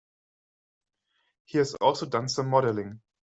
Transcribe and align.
He 1.45 1.59
has 1.59 1.75
also 1.75 2.07
done 2.07 2.27
some 2.27 2.49
modeling. 2.49 3.01